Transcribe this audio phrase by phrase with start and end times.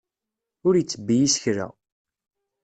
[0.67, 1.67] Ur ittebbi isekla.